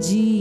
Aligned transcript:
de 0.00 0.39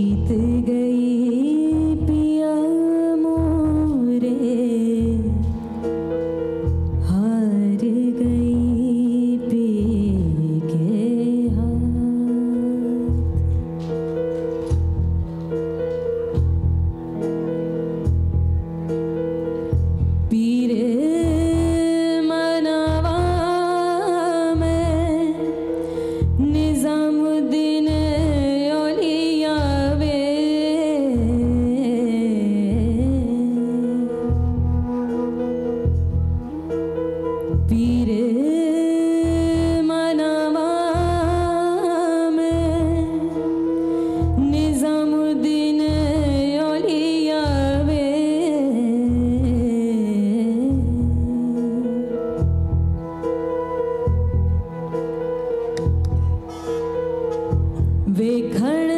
वेखण 58.20 58.90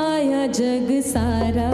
आया 0.00 0.46
जग 0.46 0.88
सारा। 1.04 1.68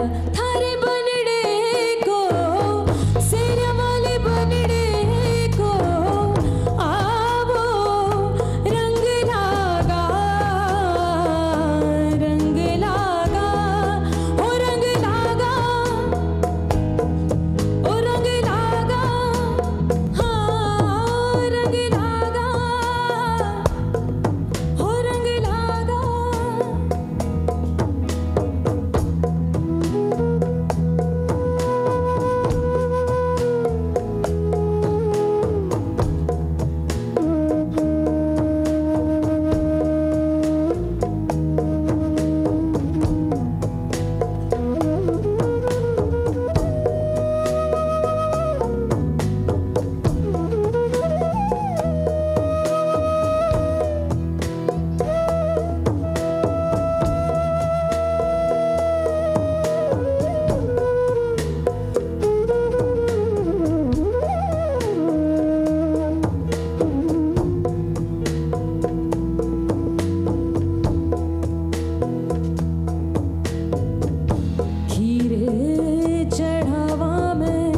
चढ़ावा 75.49 77.33
में 77.39 77.71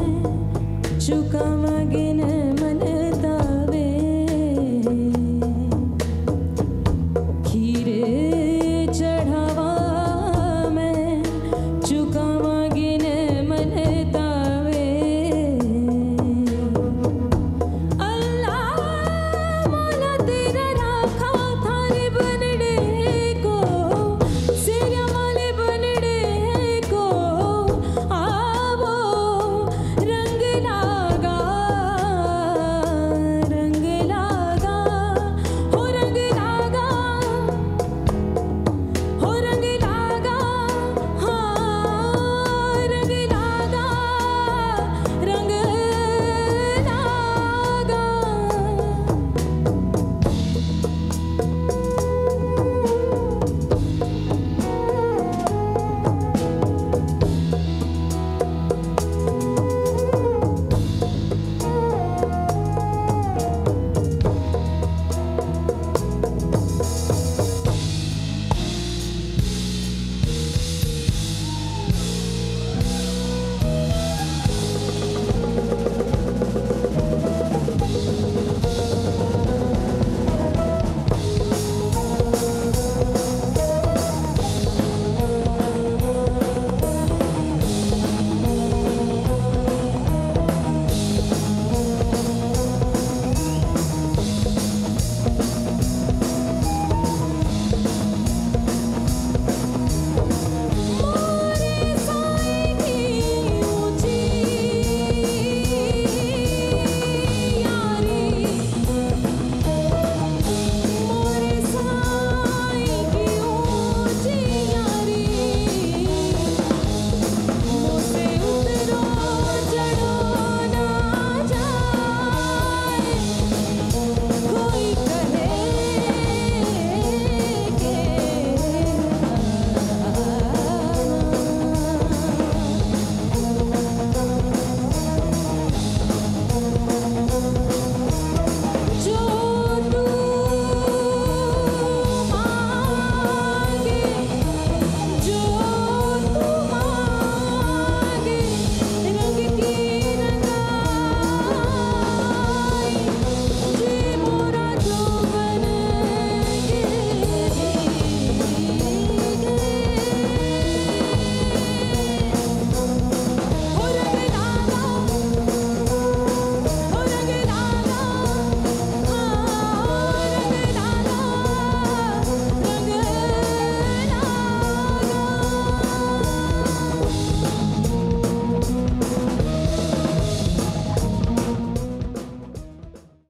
चुका 1.00 1.46